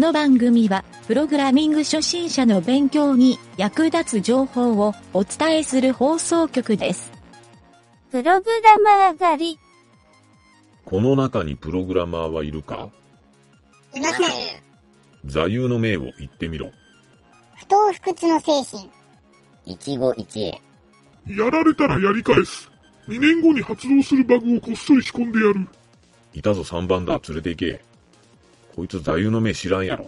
[0.00, 7.12] の番組は、プログラミング初心者の勉強に役立つ情報をお伝えする放送局です。
[8.10, 9.58] プログラマー狩り。
[10.84, 12.88] この中にプログラマーはいるか？
[13.94, 14.26] いません。
[15.26, 16.70] 座右の銘を言ってみろ。
[17.56, 18.90] 不当不屈の精神。
[19.66, 19.98] 一期一
[21.28, 21.36] 会。
[21.36, 22.70] やられたらやり返す。
[23.06, 25.68] 2年後に発動するバグをこっそり仕込んでやる。
[26.32, 27.89] いたぞ3番だ、連れて行け。
[28.80, 30.06] こいつ座右の銘知らんやろ。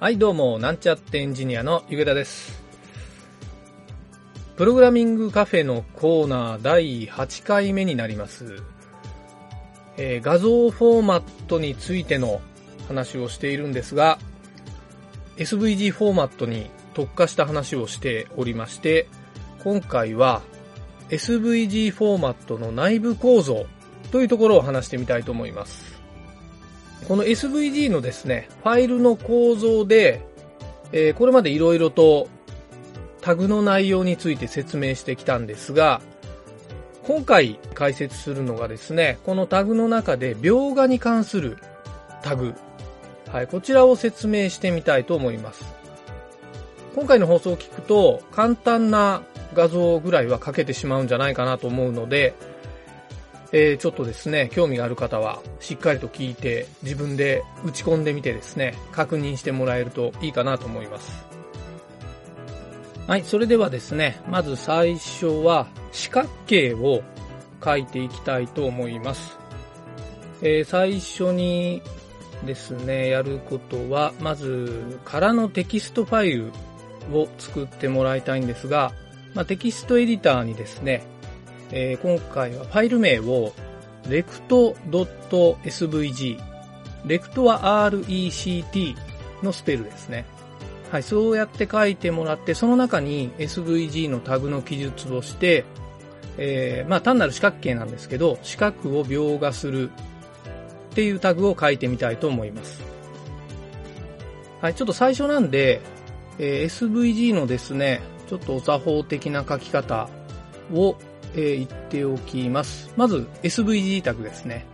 [0.00, 2.53] はい、どうも、なんちゃってエンジニアのゆげだです。
[4.64, 8.62] プログラミングカフェのコーナー第8回目になります。
[9.98, 12.40] えー画像フォーマットについての
[12.88, 14.18] 話をしているんですが、
[15.36, 19.06] SVG フォーマットに特化した話をしておりまして、
[19.62, 20.40] 今回は
[21.10, 23.66] SVG フォーマットの内部構造
[24.12, 26.00] というところを話してみたいと思います。
[27.06, 30.24] この SVG のですね、ファイルの構造で、
[30.92, 32.28] えーこれまでいろいろと
[33.24, 36.02] タグの内容について説明してきたんですが、
[37.06, 41.56] 今回解説するのがですね、このタグの中で描画に関する
[42.22, 42.52] タグ。
[43.32, 45.64] はい、こちらを説明してみたいと思います。
[46.94, 49.22] 今回の放送を聞くと、簡単な
[49.54, 52.34] 画像ぐらいは書けてしまうんじゃないかなと思うので、
[53.52, 61.43] えーちょっとですね、興味がある方は、しっかりと聞いて、自分で打ち込んでみてですね、確認してもらえるといいかなと思います。
[63.06, 67.02] はい、それではですね、まず最初は、四角形を
[67.62, 69.38] 書いていきたいと思います。
[70.40, 71.82] えー最初に
[72.46, 76.50] ですね、やることは、まず、空のテキストファイル
[77.12, 78.92] を作ってもらいたいんですが、
[79.34, 81.02] まあ、テキストエディターにですね、
[81.72, 83.52] えー今回はファイル名を
[84.08, 84.54] rect.svg。
[87.06, 88.96] rect は rect
[89.42, 90.24] のスペルですね。
[90.94, 95.64] はい、そうやって書いてもらって、その中に svg のタグの記述をして、
[96.38, 102.80] えーまあ単なる四角形なんですけど、四角を描画するっていうタグを書いてみたいと思います。
[104.60, 105.80] はい、ちょっと最初なんで、
[106.38, 110.08] えー svg のですね、ちょっとお作法的な書き方
[110.72, 110.94] を、
[111.34, 112.92] えー言っておきます。
[112.96, 114.64] まず SVG タグですね。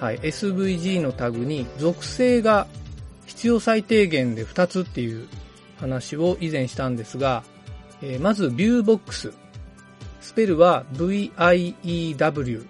[0.00, 0.18] はい。
[0.20, 2.66] SVG のタグに属性が
[3.42, 5.26] 必要最低限で2つっていう
[5.80, 7.42] 話を以前したんですが、
[8.00, 9.32] えーまずビューボックス。
[10.20, 12.64] スペルは VIEW。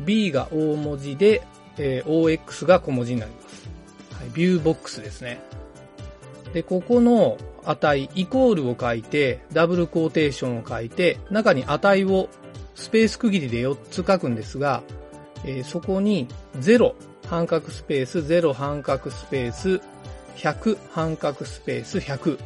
[0.00, 1.46] B が大文字で、
[1.78, 3.70] えー OX が小文字になります。
[4.18, 4.30] はい。
[4.34, 5.40] ビューボックスですね。
[6.52, 12.28] で、ここの値、イコールを書いて、ダブルコーテーションを書いて、中に値を
[12.74, 14.82] スペース区切りで4つ書くんですが、
[15.44, 16.26] えーそこに
[16.58, 16.92] 0
[17.28, 19.80] 半角スペース、0半角スペース、
[20.36, 22.38] 100半角スペース、100。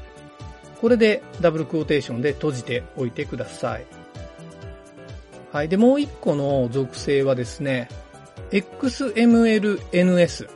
[0.80, 3.86] これでダブルクォーテーションで閉じておいてください。
[5.52, 5.69] はい。
[5.69, 7.88] で、もう一個の属性はですね、
[8.50, 10.48] XMLNS。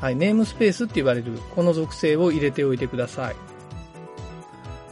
[0.00, 3.36] はい、ネームスペースって言われるこの属性を入れておいてください。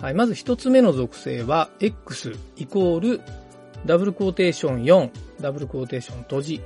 [0.00, 3.20] はい、まず一つ目の属性は、x イコール、
[3.84, 5.10] ダブルクォーテーション4、
[5.40, 6.60] ダブルクォーテーション閉じ。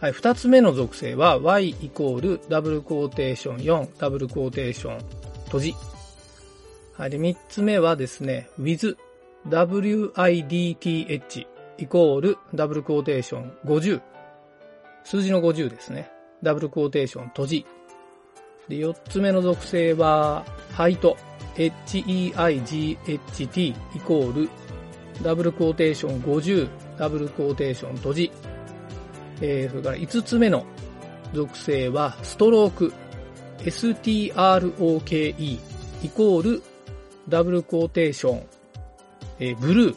[0.00, 4.98] はい、二つ目の属性は、y イコール、ダブルクォーテーション4、ダブルクォーテーション
[5.44, 5.76] 閉じ。
[6.96, 8.96] はい、で、三つ目はですね、with,
[9.46, 11.46] width
[11.80, 14.02] イコール、ダブルクォーテーション50。
[15.02, 16.10] 数字の50ですね。
[16.42, 17.66] ダブルクォーテーション閉じ。
[18.68, 20.44] で、四つ目の属性は、
[20.76, 21.16] height,
[21.56, 22.96] height
[23.96, 24.50] イコール、
[25.22, 26.68] ダブルクォーテーション50、
[26.98, 28.30] ダブルクォーテーション閉じ。
[29.40, 30.66] えー、それから五つ目の
[31.32, 32.92] 属性は、ストローク、
[33.60, 35.34] stroke
[36.02, 36.62] イコール、
[37.26, 38.46] ダブルクォーテーション、
[39.38, 39.96] えー、ブルー、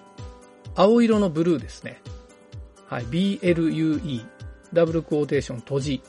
[0.75, 2.01] 青色のブルーですね。
[2.87, 4.25] はい、blue、
[4.73, 6.01] ダブルクォーテーション閉じ。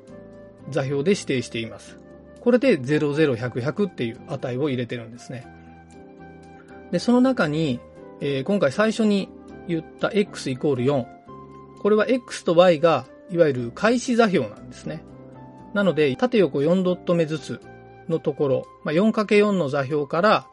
[0.70, 1.98] 座標で指定しています。
[2.42, 5.48] これで00、100、っていう値を入れてるんですね。
[6.94, 7.80] で、その中に、
[8.22, 9.28] えー、今回最初に
[9.68, 11.06] 言った x イコール4。
[11.82, 15.04] これは x と y がいわゆる開始座標なんですね。
[15.74, 17.62] なので、縦横4ドット目ずつ
[18.08, 20.48] のところ、まあ、4×4 の座標から、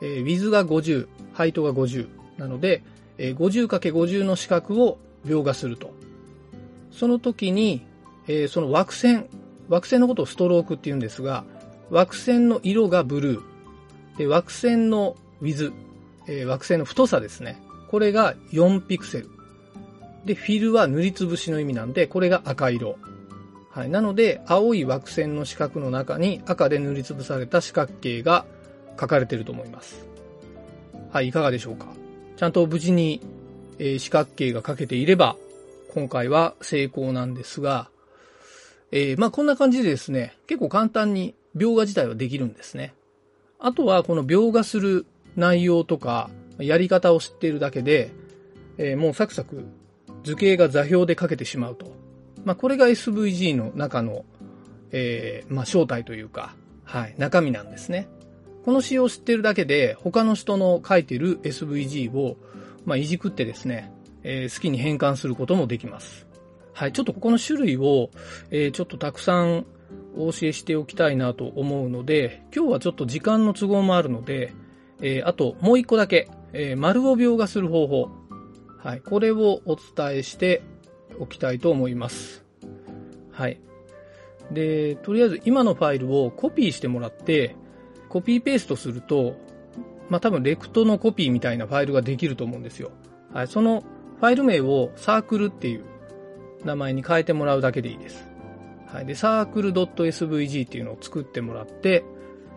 [0.00, 2.08] えー、with が50、ハイトが50
[2.38, 2.82] なので、
[3.18, 5.90] えー、50×50 の四角を描画すると。
[6.90, 7.84] その時に、
[8.28, 9.28] えー、その枠線、
[9.68, 11.44] 枠線のことをストロークって言うんですが、
[11.90, 13.42] 枠線の色がブルー。
[14.16, 15.72] で枠線の with、
[16.26, 17.60] えー、枠線の太さですね。
[17.88, 19.28] これが4ピクセル。
[20.24, 22.96] で、フィルは塗りつぶしの意味なんで、これが赤色。
[23.70, 23.90] はい。
[23.90, 28.46] なので、青い枠線の四角の中に赤で塗りつぶされた四角形が
[29.00, 30.06] 書かれていると思います。
[31.10, 31.88] はい、いかがでしょうか？
[32.36, 33.20] ちゃんと無事に、
[33.78, 35.36] えー、四角形が書けていれば、
[35.92, 37.90] 今回は成功なんですが、
[38.90, 42.94] えー、まあこんな感じでですね、結構簡単に描画自体はできるんですね。
[43.58, 45.06] あとはこの描画する
[45.36, 48.12] 内容とか、やり方を知っているだけで、
[48.78, 49.64] えー、もうサクサク
[50.24, 51.86] 図形が座標で書けてしまうと。
[52.44, 54.24] まあ、これが SVG の中の、
[54.90, 58.08] えー、まあ、正体というか、はい、中身なんですね。
[58.64, 62.36] この仕様を知っているだけで、他の人の書いている SVG を、
[62.84, 63.92] まあ、いじくってですね、
[64.22, 66.26] えー、好きに変換することもできます。
[66.72, 68.10] はい、ちょっとここの種類を、
[68.50, 69.66] えー、ちょっとたくさん
[70.16, 74.52] お教えしておきたいなと思うので、今日はちょっと時間の都合もあるので、
[75.02, 78.08] えー、あともう一個だけ、えー、丸を描画する方法、
[78.82, 79.00] はい。
[79.00, 80.62] これをお伝えして
[81.20, 82.44] おきたいと思います。
[83.30, 83.60] はい。
[84.50, 87.54] で、とりあえず今のファイルをコピーしてもらって、
[88.08, 89.36] コピーペーストすると、
[90.08, 92.90] まあ、多分レクトのコピーみたいなファイルができると思うんですよ。
[93.32, 93.48] はい。
[93.48, 93.84] その
[94.18, 95.84] ファイル名をサークルっていう
[96.64, 98.28] 名前に変えてもらうだけでいいです。
[98.88, 99.06] はい。
[99.06, 102.04] で、サークル .svg っていうのを作ってもらって、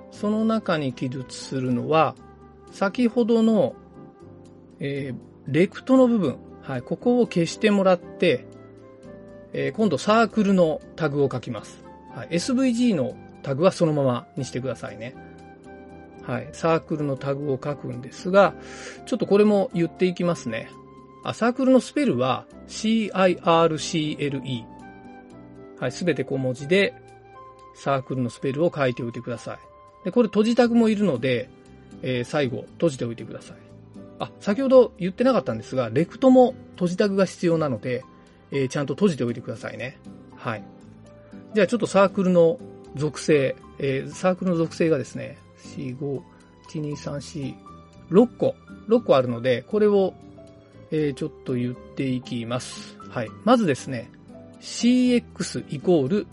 [0.09, 2.15] その中に記述するのは、
[2.75, 3.73] 先ほどの、
[4.81, 5.17] えー、
[5.47, 8.45] レクトの部分、はい、ここを消してもらって、
[9.53, 11.85] えー、今度サークルのタグを書きます。
[12.13, 15.15] はい、SVG のタグはそのままにしてくださいね。
[16.23, 18.53] はい、サークルのタグを書くんですが、
[19.05, 20.69] ちょっとこれも言っていきますね。
[21.23, 24.65] あ、サークルのスペルは CIRCLE。
[25.79, 26.93] はい、すべて小文字で
[27.73, 29.59] サークルのスペルを書いておいてください。
[30.03, 31.49] で、これ閉じタグもいるので、
[32.01, 33.57] えー、最後閉じておいてください。
[34.19, 38.03] あ、先ほど言ってなかったんですが、レクトも閉じタグが必要なので、
[38.51, 39.97] えー、ちゃんと閉じておいてくださいね。
[40.35, 40.63] はい。
[41.53, 42.59] じゃあちょっとサークルの
[42.95, 45.37] 属性、えー、サークルの属性がですね、
[45.77, 46.21] 4、5、
[46.69, 47.55] 1、2、3、
[48.09, 48.55] 4、6個、
[48.87, 50.13] 6個あるので、これを、
[50.91, 52.97] えーちょっと言っていきます。
[53.09, 53.29] はい。
[53.43, 54.11] まずですね、
[54.61, 56.27] CX イコール、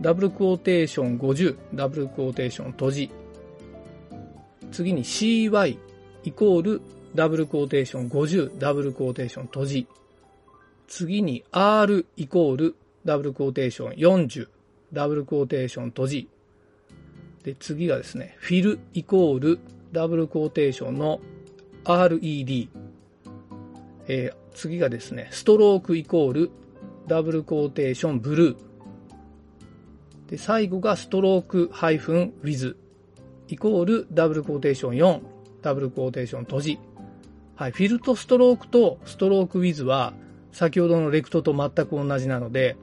[0.00, 3.10] ダブルクォーテーション50、ダブルクォーテーション閉じ。
[4.72, 5.78] 次に CY
[6.24, 6.80] イコール、
[7.14, 9.86] ダブルクォーテーション50、ダブルクォーテーション閉じ。
[10.88, 14.48] 次に R イコール、ダブルクォーテーション40、
[14.92, 16.28] ダブルクォーテーション閉じ。
[17.44, 19.58] で、次がですね、 fill イコール、
[19.92, 21.20] ダブルクォーテーションの
[21.84, 22.68] red。
[24.08, 26.50] えー次がですね、 stroke イコール、
[27.06, 28.56] ダブルクォーテーション blue。
[30.30, 32.76] で、最後が stroke ハイフン width
[33.48, 35.20] イコールダブルクォーテーション4、
[35.62, 36.78] ダブルクォーテーション閉じ。
[37.54, 40.14] はい、フィルとストロークとストロークウィズは
[40.52, 42.76] 先ほどのレクトと全く同じなので、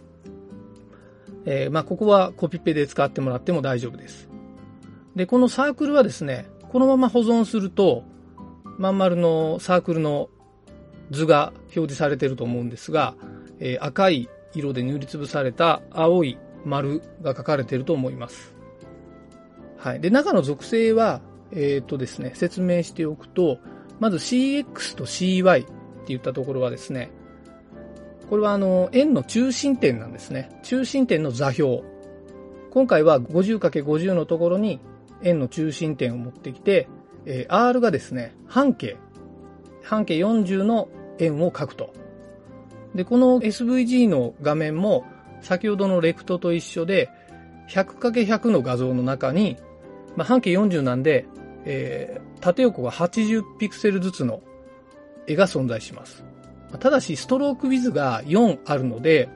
[1.45, 4.29] えーまあ、ここはコピペで使ってもらっても大丈夫です。
[5.15, 8.03] で、このサークルはですね、このまま保存すると、
[8.77, 10.29] まん丸のサークルの
[11.11, 13.15] 図が表示されていると思うんですが、
[13.59, 18.52] えー赤い色で塗りつぶされた青い丸が書かれていると思います。
[19.83, 19.99] はい。
[19.99, 21.19] で、中の属性は、
[21.51, 23.59] えっ、とですね、説明しておくと、
[23.99, 25.73] まず CX と CY って
[26.07, 27.11] 言ったところはですね、
[28.29, 30.57] これはあの、円の中心点なんですね。
[30.63, 31.81] 中心点の座標。
[32.71, 34.79] 今回は 50×50 のところに
[35.21, 36.87] 円の中心点を持ってきて、
[37.25, 38.95] えー R がですね、半径。
[39.83, 40.87] 半径40の
[41.19, 41.93] 円を描くと。
[42.95, 45.03] で、この SVG の画面も
[45.41, 47.09] 先ほどのレクトと一緒で
[47.67, 49.57] 100×100 の画像の中に、
[50.15, 51.25] まあ、半径40なんで、
[51.65, 54.41] えー縦横が80ピクセルずつの
[55.27, 56.25] 絵が存在します。
[56.77, 59.29] ただし、ストロークウィズが4あるので、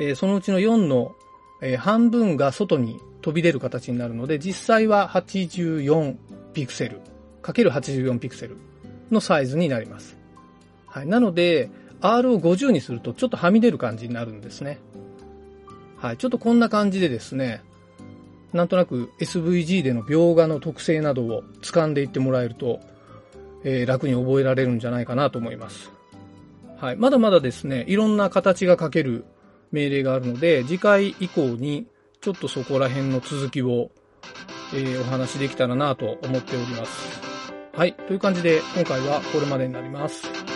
[0.00, 1.14] えーそのうちの4の、
[1.62, 6.16] えー半分が外に飛び出る形になるので、実際は84
[6.54, 7.00] ピクセル、
[7.40, 8.56] かける84ピクセル
[9.12, 10.16] のサイズになります。
[10.86, 11.06] はい。
[11.06, 11.70] なので、
[12.00, 14.80] R を50にするとちょっとはみ出る感じになるんですね。
[15.98, 16.16] はい。
[16.16, 17.62] ちょっとこんな感じでですね、
[18.56, 22.80] なんとなく SVG での描画の特性などを掴んでいってもらえると、
[23.64, 25.90] えー楽に覚えられるんじゃないかなと思います。
[26.78, 26.96] はい。
[26.96, 29.24] まだまだですね、いろんな形が書ける
[29.72, 31.86] 命令があるので、次回以降に
[32.20, 33.90] ちょっとそこら辺の続きを、
[34.74, 37.20] えーお話しできたらなと思っております。
[37.72, 37.94] はい。
[37.94, 40.55] という感じで、今回はこれまでになります。